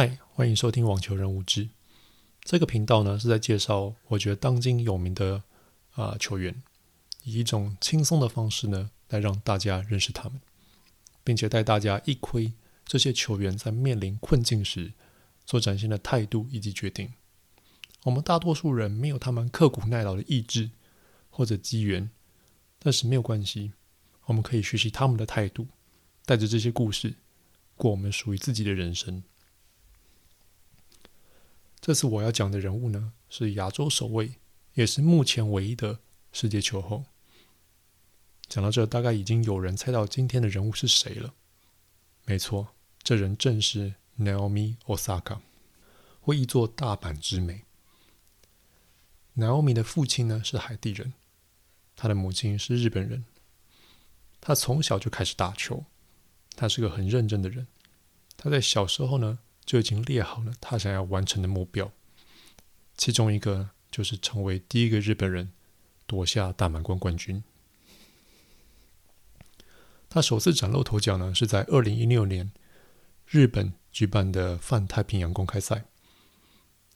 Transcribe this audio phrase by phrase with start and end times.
[0.00, 1.70] 嗨，欢迎收听网球人物志。
[2.42, 5.42] 这个频道呢是在介绍我觉得当今有名的
[5.94, 6.62] 啊、球员，
[7.24, 10.40] 以一种轻松的方式呢来让大家认识他们，
[11.24, 12.52] 并且带大家一窥
[12.84, 14.92] 这些球员在面临困境时
[15.44, 17.12] 所展现的态度以及决定。
[18.04, 20.70] 我们大多数人没有他们刻苦耐劳的意志
[21.28, 22.08] 或者机缘，
[22.78, 23.72] 但是没有关系，
[24.26, 25.66] 我们可以学习他们的态度，
[26.24, 27.16] 带着这些故事
[27.74, 29.24] 过我们属于自己的人生。
[31.88, 34.34] 这次我要讲的人物呢，是亚洲首位，
[34.74, 36.00] 也是目前唯一的
[36.32, 37.06] 世界球后。
[38.46, 41.32] 讲到这，大概已经有人猜到今天的人物是谁了。
[42.26, 45.38] 没错，这人正是 Naomi Osaka，
[46.20, 47.64] 或译作大阪直美。
[49.34, 51.14] Naomi 的父亲呢是海地人，
[51.96, 53.24] 他的母亲是日本人。
[54.42, 55.86] 他从小就开始打球，
[56.54, 57.66] 他是个很认真的人。
[58.36, 61.92] 他在小时候呢，就已经列好了他想要完成的目标，
[62.96, 65.52] 其中一个就是成为第一个日本人
[66.06, 67.44] 夺下大满贯冠军。
[70.08, 72.50] 他首次崭露头角呢，是在二零一六年
[73.26, 75.84] 日本举办的泛太平洋公开赛。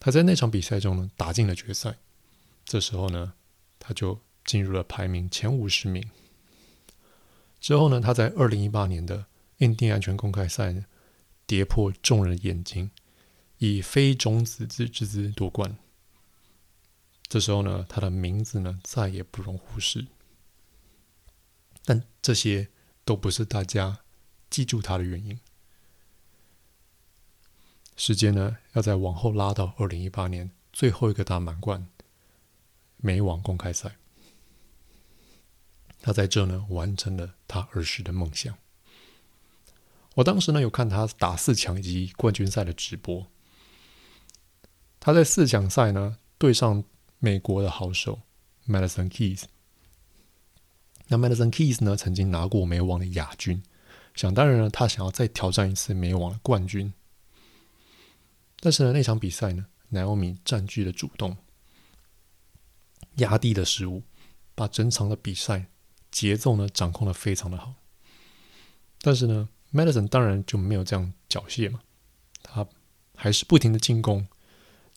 [0.00, 1.98] 他在那场比赛中呢，打进了决赛。
[2.64, 3.34] 这时候呢，
[3.78, 6.02] 他就进入了排名前五十名。
[7.61, 9.27] 之后呢，他在二零一八年的
[9.58, 10.86] 印第安全公开赛呢，
[11.53, 12.91] 跌破众人眼睛，
[13.58, 15.77] 以非种子之姿夺冠。
[17.28, 20.06] 这时候呢，他的名字呢再也不容忽视。
[21.84, 22.70] 但这些
[23.05, 23.98] 都不是大家
[24.48, 25.39] 记住他的原因。
[27.97, 31.86] 时间呢要再往后拉到二零一八年最后一个大满贯
[32.97, 33.98] 美网公开赛，
[36.00, 38.56] 他在这呢完成了他儿时的梦想。
[40.14, 43.27] 我当时呢有看他打四强以及冠军赛的直播。
[45.00, 46.84] 他在四强赛呢对上
[47.18, 48.20] 美国的好手
[48.68, 49.44] Madison Keys。
[51.08, 53.62] 那 Madison Keys 呢曾经拿过美网的亚军，
[54.14, 56.92] 想当然呢他想要再挑战一次美网的冠军。
[58.61, 61.36] 但是呢那场比赛呢，Naomi 占据了主动，
[63.17, 64.02] 压低的失误，
[64.55, 65.67] 把整场的比赛
[66.11, 67.73] 节奏呢掌控的非常的好。
[69.00, 69.48] 但是呢。
[69.72, 71.80] Madison 当然就没有这样缴械嘛，
[72.42, 72.66] 他
[73.16, 74.27] 还是不停的进攻，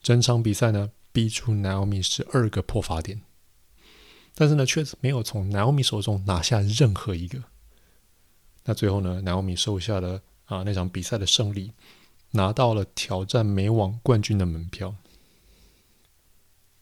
[0.01, 3.21] 整场比赛呢逼出 Naomi 十二个破发点，
[4.33, 7.41] 但是呢确实没有从 Naomi 手中拿下任何一个。
[8.65, 11.71] 那最后呢，Naomi 收下了啊那场比赛的胜利，
[12.31, 14.95] 拿到了挑战美网冠军的门票。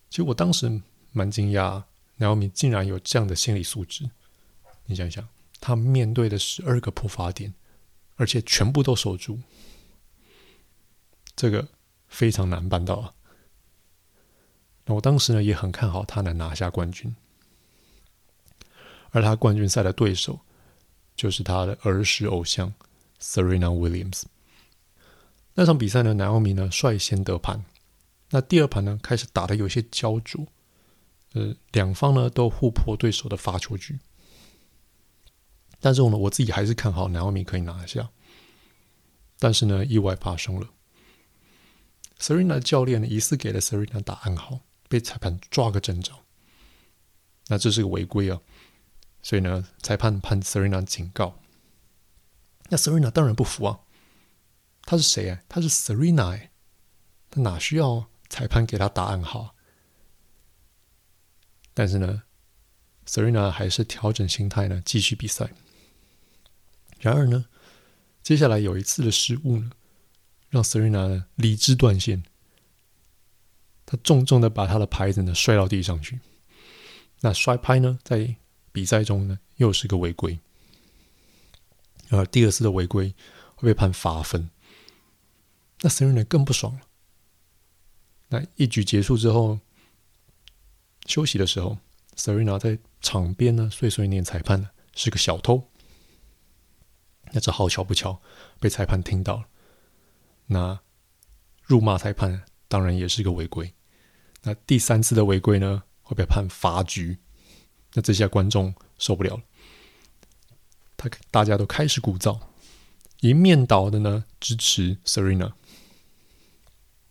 [0.09, 1.83] 其实我当时蛮惊讶
[2.17, 4.09] ，Naomi 竟然有这样的心理素质。
[4.85, 5.27] 你想想，
[5.59, 7.53] 他面对的十二个破发点。
[8.15, 9.39] 而且全部都守住，
[11.35, 11.67] 这个
[12.07, 13.13] 非常难办到啊！
[14.85, 17.15] 那我当时呢也很看好他能拿下冠军，
[19.11, 20.39] 而他冠军赛的对手
[21.15, 22.73] 就是他的儿时偶像
[23.19, 24.23] Serena Williams。
[25.55, 27.63] 那场比赛呢南奥米呢率先得盘，
[28.29, 30.47] 那第二盘呢开始打得有些焦灼，
[31.33, 33.97] 呃，两方呢都互破对手的发球局。
[35.83, 38.09] 但是呢，我自己还是看好 Naomi 可以拿下。
[39.37, 40.69] 但是呢，意外发生了。
[42.17, 46.13] Serena 的教练，疑似给了 Serena 打暗号，被裁判抓个正着。
[47.47, 48.39] 那这是个违规啊，
[49.21, 51.37] 所以呢，裁判判 Serena 警告。
[52.69, 53.81] 那 Serena 当然不服啊，
[54.83, 55.41] 他是谁啊？
[55.49, 56.51] 他是 Serena 哎，
[57.29, 59.53] 他哪需要裁判给他打暗号？
[61.73, 62.23] 但是呢
[63.05, 65.51] ，Serena 还是调整心态呢，继续比赛。
[67.03, 67.45] 然而呢，
[68.21, 69.71] 接下来有一次的失误呢，
[70.49, 72.23] 让 Serena 呢理智断线，
[73.85, 76.21] 他重重的把他的拍子呢摔到地上去。
[77.19, 78.37] 那摔拍呢，在
[78.71, 80.39] 比赛中呢又是个违规，
[82.09, 83.13] 而第二次的违规
[83.55, 84.49] 会被判罚分。
[85.81, 86.81] 那 Serena 更不爽了。
[88.29, 89.59] 那一局结束之后，
[91.05, 91.77] 休息的时候
[92.15, 95.69] ，Serena 在场边呢碎碎念裁判呢是个小偷。
[97.35, 98.21] 那这好巧不巧，
[98.59, 99.47] 被裁判听到了。
[100.45, 100.79] 那
[101.63, 103.73] 辱骂裁判当然也是个违规。
[104.43, 107.17] 那第三次的违规呢，会被判罚局。
[107.93, 109.43] 那这下观众受不了了，
[110.95, 112.39] 他大家都开始鼓噪，
[113.21, 115.53] 一面倒的呢支持 Serena。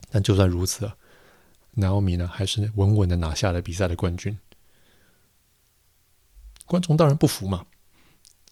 [0.08, 0.92] 但就算如此
[1.74, 4.38] ，Naomi 呢还是稳稳的拿下了比赛的冠军。
[6.66, 7.66] 观众当然不服嘛，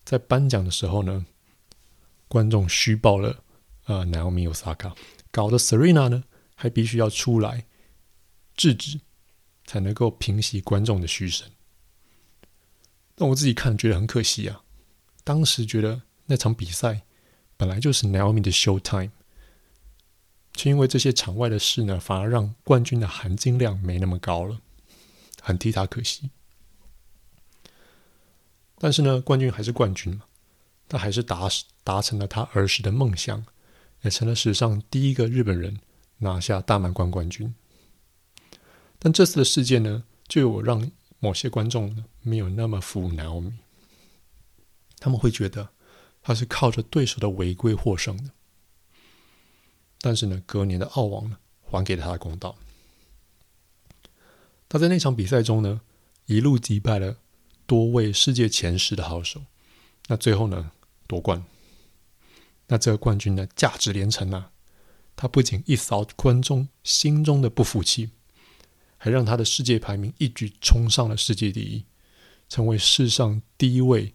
[0.05, 1.27] 在颁奖的时候呢。
[2.31, 3.43] 观众虚报了，
[3.87, 4.95] 呃，Naomi Osaka
[5.33, 6.23] 搞得 Serena 呢
[6.55, 7.67] 还必须要出来
[8.57, 9.01] 制止，
[9.67, 11.51] 才能够平息观众的嘘声。
[13.17, 14.63] 那我自己看觉得很可惜啊，
[15.25, 17.03] 当时觉得那场比赛
[17.57, 19.11] 本来就是 Naomi 的 show time，
[20.55, 24.61] 却因为这些场外的事呢，反而让冠军的含金量没那么高了，
[25.43, 26.31] 很替他可惜。
[28.79, 30.23] 但是呢，冠军还是冠军嘛，
[30.91, 31.49] 他还是达
[31.85, 33.47] 达成了他儿时的梦想，
[34.03, 35.79] 也成了史上第一个日本人
[36.19, 37.55] 拿下大满贯冠军。
[38.99, 40.91] 但这次的事件呢，就有让
[41.21, 43.53] 某些观众没有那么服 Naomi，
[44.99, 45.69] 他们会觉得
[46.21, 48.33] 他是靠着对手的违规获胜的。
[50.01, 52.57] 但是呢，隔年的澳网呢，还给了他公道。
[54.69, 55.83] 他在那场比赛中呢，
[56.27, 57.19] 一路击败了。
[57.67, 59.43] 多位世界前十的好手，
[60.09, 60.73] 那最后呢
[61.11, 61.45] 夺冠，
[62.69, 64.53] 那这个冠军呢价值连城啊！
[65.17, 68.11] 他不仅一扫观众心中的不服气，
[68.97, 71.85] 还让他的世界排名一举冲上了世界第一，
[72.49, 74.15] 成为世上第一位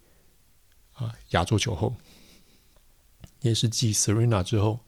[0.93, 1.97] 啊亚洲球后，
[3.41, 4.79] 也是继 Serena 之后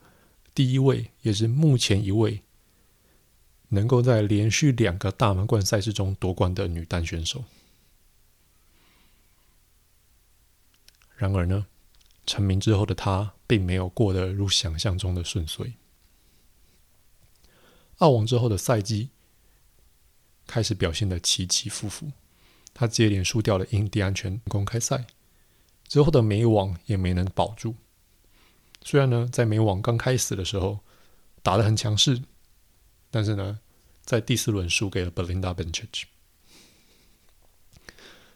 [0.54, 2.42] 第一位，也是目前一位
[3.68, 7.44] 能够在连续两个大满贯赛事中夺冠的女单选手。
[11.14, 11.66] 然而呢，
[12.28, 15.72] 成名之后的他并没有过得如想象中的顺遂。
[17.96, 19.08] 澳网之后的赛季
[20.46, 22.12] 开始表现的起起伏伏，
[22.74, 25.06] 他接连输掉了印第安全公开赛，
[25.88, 27.74] 之后的美网也没能保住。
[28.82, 30.80] 虽然呢，在美网刚开始的时候
[31.42, 32.22] 打得很强势，
[33.10, 33.58] 但是呢，
[34.02, 36.06] 在第四轮输给了 Belinda b e n c h i c h。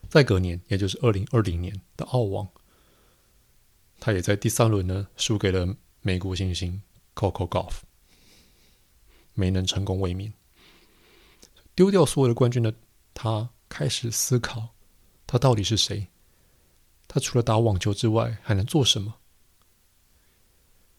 [0.08, 2.48] 在隔年，也就是二零二零年的澳网。
[4.04, 6.82] 他也在第三轮呢输给了美国新星
[7.14, 7.74] Coco Golf，
[9.32, 10.32] 没能成功卫冕。
[11.76, 12.74] 丢掉所有的冠军的
[13.14, 14.70] 他开始思考，
[15.24, 16.08] 他到底是谁？
[17.06, 19.14] 他除了打网球之外还能做什么？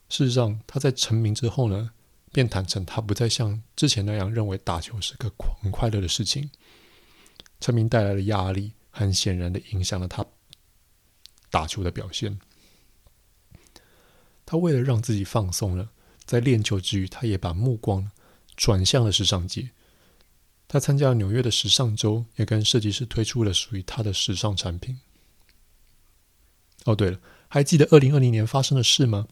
[0.07, 1.91] 事实上，他在成名之后呢，
[2.31, 5.29] 便坦诚他不再像之前那样认为打球是个
[5.61, 6.49] 很快乐的事情。
[7.59, 10.25] 成名带来的压力，很显然的影响了他
[11.49, 12.39] 打球的表现。
[14.45, 15.90] 他为了让自己放松了，
[16.25, 18.12] 在练球之余，他也把目光
[18.56, 19.72] 转向了时尚界。
[20.68, 25.00] 他参加了纽约的时尚周，也跟设计师推出了属于他的时尚产品。
[26.86, 29.28] 哦，对了，还记得二零二零年发生的事吗？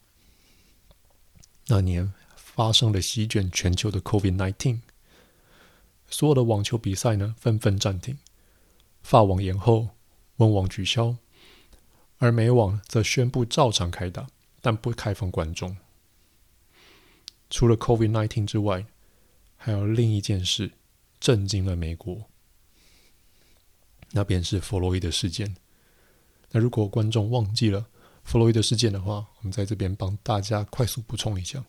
[1.68, 4.82] 那年发生了席卷全球的 COVID-19，
[6.10, 8.18] 所有的网球比赛呢纷纷暂停，
[9.02, 9.90] 法网延后，
[10.38, 11.18] 温网取消，
[12.18, 14.28] 而美网则宣布照常开打。
[14.62, 15.76] 但不开放观众。
[17.50, 18.86] 除了 COVID-19 之外，
[19.58, 20.72] 还有另一件事
[21.20, 22.30] 震惊了美国，
[24.12, 25.58] 那便是弗洛伊德事件。
[26.52, 27.88] 那如果观众忘记了
[28.24, 31.66] 弗洛伊德事件的话，我们在这边帮大家快速补充一下。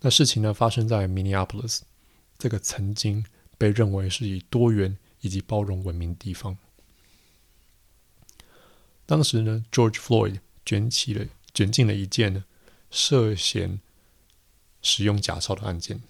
[0.00, 1.80] 那事情呢，发生在 Minneapolis
[2.38, 3.24] 这个曾经
[3.58, 6.56] 被认为是以多元以及包容闻名的地方。
[9.04, 11.26] 当时呢，George Floyd 卷起了。
[11.60, 12.42] 卷进了一件呢
[12.90, 13.80] 涉嫌
[14.80, 16.00] 使用假钞的案件。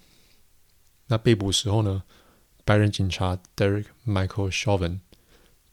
[1.07, 2.03] 那被捕时候呢，
[2.63, 4.99] 白人警察 Derek Michael Chauvin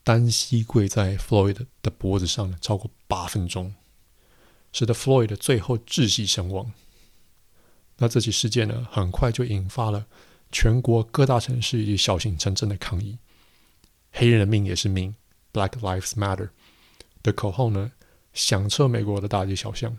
[0.02, 3.73] 单膝跪在 Floyd 的脖子上超过八分钟，
[4.73, 6.73] 使得 Floyd 最后窒息身亡。
[7.99, 10.08] 那这起事件呢，很快就引发了
[10.50, 13.18] 全国各大城市以及小型城镇的抗议。
[14.11, 15.14] 黑人的命也是命
[15.52, 16.50] ，Black Lives Matter
[17.23, 17.92] 的口号呢，
[18.38, 19.99] 响彻美国的大街小巷。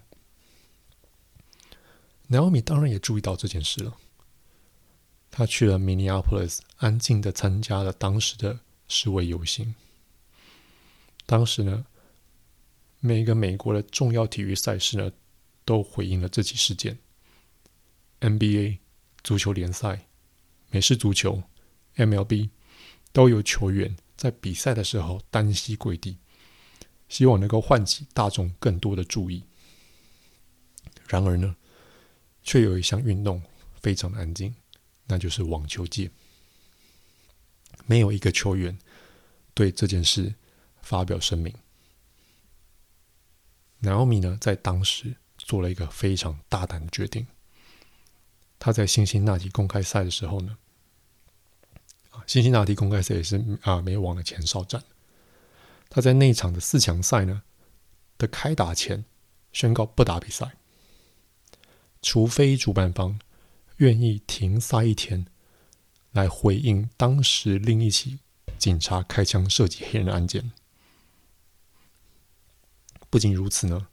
[2.29, 3.97] Naomi 当然也注意到这件事了。
[5.29, 9.75] 他去了 Minneapolis，安静的参加了当时的示威游行。
[11.25, 11.85] 当时呢，
[13.01, 15.11] 每一个美国的重要体育赛事呢，
[15.65, 16.97] 都回应了这起事件。
[18.21, 18.77] NBA
[19.21, 20.07] 足球联赛、
[20.69, 21.43] 美式足球、
[21.97, 22.51] MLB
[23.11, 26.17] 都有球员在比赛的时候单膝跪地。
[27.09, 29.43] 希望能够唤起大众更多的注意。
[31.07, 31.55] 然而呢，
[32.43, 33.41] 却有一项运动
[33.81, 34.55] 非常的安静，
[35.07, 36.09] 那就是网球界。
[37.85, 38.77] 没有一个球员
[39.55, 40.35] 对这件事
[40.81, 41.53] 发表声明。
[43.81, 47.25] Naomi 呢，在当时做了一个非常大胆的决定。
[48.59, 50.57] 他在辛辛那提公开赛的时候呢，
[52.11, 54.83] 啊，辛辛那提公开赛也是啊美网的前哨战。
[55.89, 57.41] 他在那场的四强赛呢
[58.17, 59.05] 的开打前
[59.51, 60.57] 宣告不打比赛，
[62.01, 63.19] 除非主办方
[63.77, 65.25] 愿意停赛一天，
[66.11, 68.19] 来回应当时另一起
[68.57, 70.51] 警察开枪射击黑人的案件。
[73.09, 73.87] 不仅如此呢，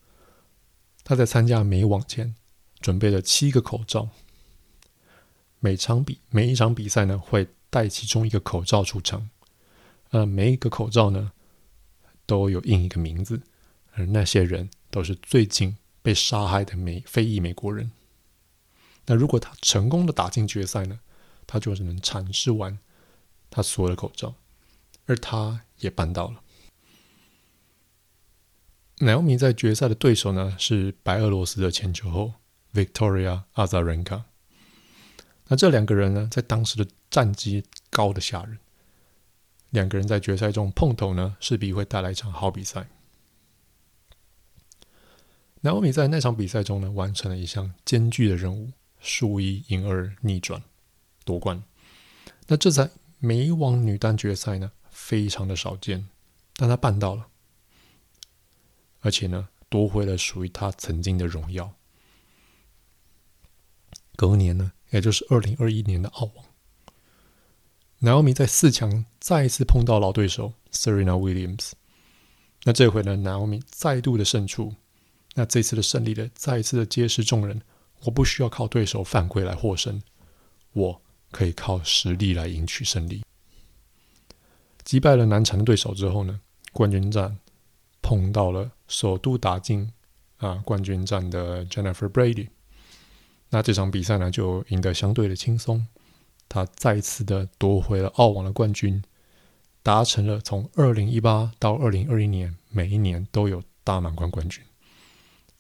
[1.03, 2.35] 他在参加美网前
[2.81, 4.11] 准备了七个口罩，
[5.61, 9.31] 每场比每一场比赛呢会戴其中一个口罩出场，
[10.11, 11.33] 呃，每一个口罩呢
[12.27, 13.41] 都有印一个名字，
[13.93, 17.93] 而那些人都是最近被杀害的美非裔美国人。
[19.07, 21.01] 那如果他成功的打进决赛呢，
[21.47, 22.79] 他就只能阐释完
[23.49, 24.35] 他所有的口罩，
[25.07, 26.43] 而他也办到了。
[28.99, 32.33] Naomi 在决赛的对手呢是白俄罗斯的前球后
[32.73, 34.25] Victoria Azarenka。
[35.49, 38.59] 那这两个人呢，在当时的战绩高的吓人，
[39.77, 42.89] 两个人在决赛中碰头呢，势必会带来一场好比赛。
[45.61, 50.63] Naomi 在那场比赛中呢，完成了一项艰巨的任务，输一赢二逆转
[51.27, 51.63] 夺冠。
[52.47, 56.09] 那这在美网女单决赛呢，非常的少见，
[56.55, 57.29] 但她办到了，
[59.01, 61.75] 而且呢，夺回了属于她曾经的荣耀。
[64.17, 66.47] 隔年呢，也就是二零二一年的澳网
[68.01, 71.73] ，Naomi 在四强再一次碰到老对手 Serena Williams。
[72.65, 74.75] 那这回呢，Naomi 再度的胜出。
[75.35, 77.61] 那这次的胜利呢，再一次的揭示众人，
[78.05, 80.03] 我不需要靠对手犯规来获胜，
[80.73, 81.01] 我
[81.31, 83.23] 可以靠实力来赢取胜利。
[84.83, 86.41] 击败了难缠的对手之后呢，
[86.73, 87.37] 冠军战
[88.01, 89.93] 碰到了首度打进
[90.39, 92.49] 啊冠军战的 Jennifer Brady。
[93.51, 95.87] 那这场比赛呢，就赢得相对的轻松，
[96.49, 99.03] 他再次的夺回了澳网的冠军，
[99.83, 104.65] 达成了从二零一八到二零二一年每一年都有大满贯冠军，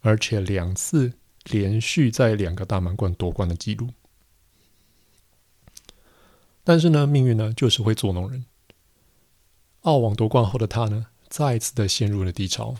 [0.00, 1.12] 而且两次
[1.44, 3.90] 连续在两个大满贯夺冠的记录。
[6.64, 8.44] 但是呢，命运呢就是会捉弄人。
[9.82, 12.74] 澳网夺冠后的他呢，再一次的陷入了低潮。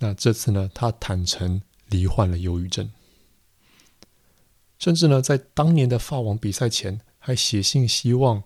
[0.00, 2.90] 那这次呢，他坦承罹患了忧郁症。
[4.80, 8.42] 甚至呢，在当年的法网比赛前，还写信希望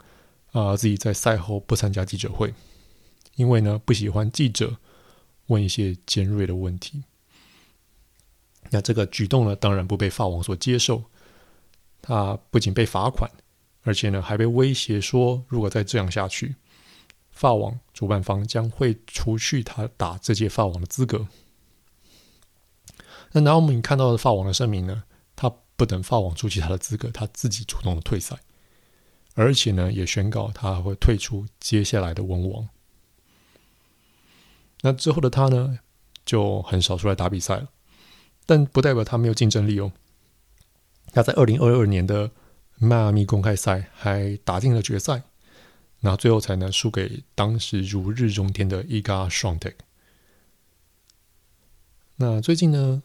[0.50, 2.52] 啊、自己在赛后不参加记者会，
[3.36, 4.76] 因为呢不喜欢记者
[5.46, 7.04] 问一些尖锐的问题。
[8.70, 11.04] 那这个举动呢，当然不被法网所接受。
[12.02, 13.30] 他不仅被罚款，
[13.82, 16.56] 而且呢还被威胁说，如果再这样下去，
[17.30, 21.28] 法网主办方将会除去他打这届法网的资格。
[23.32, 25.04] 那然后我们看到的法网的声明呢，
[25.36, 25.52] 他。
[25.76, 28.36] 不等法网出其他的资格，他自己主动的退赛，
[29.34, 32.68] 而且呢，也宣告他会退出接下来的温网。
[34.82, 35.78] 那之后的他呢，
[36.24, 37.68] 就很少出来打比赛了，
[38.46, 39.92] 但不代表他没有竞争力哦。
[41.12, 42.30] 他在二零二二年的
[42.76, 45.22] 迈阿密公开赛还打进了决赛，
[46.00, 49.72] 那最后才能输给当时如日中天的伊嘎双特。
[52.16, 53.02] 那最近呢，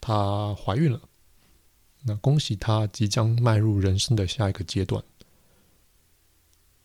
[0.00, 1.02] 她怀孕了。
[2.02, 5.04] 那恭喜他即将迈入人生的下一个阶段。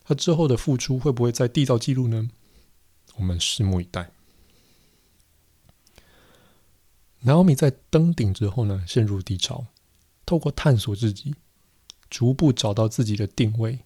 [0.04, 2.30] 他之后的付出会不会再缔造纪录呢？
[3.16, 4.12] 我们拭目以待。
[7.24, 9.66] Naomi 在登顶之后呢，陷入低潮，
[10.26, 11.34] 透过探索自己，
[12.10, 13.80] 逐步找到自己的定位，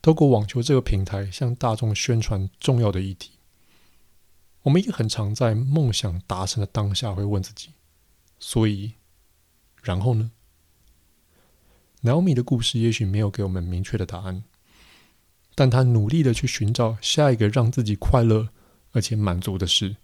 [0.00, 3.32] 透过网球这个平台向大众宣传重要的议题。
[4.62, 7.70] 我们也很常在梦想达成的当下会问自己，
[8.38, 8.92] 所以。
[9.82, 10.30] 然后呢
[12.02, 14.44] ，Naomi 的故事也许没有给我们明确的答案，
[15.54, 18.50] 但她努力的去寻找下一个让自己快乐
[18.92, 19.96] 而且满足的事，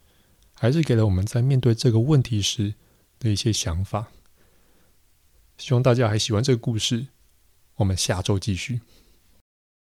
[0.54, 2.75] 还是给了我们在面对这个问题时
[3.18, 4.09] 的一些想法。
[5.59, 7.09] 希望大家还喜欢这个故事，
[7.76, 8.80] 我们下周继续。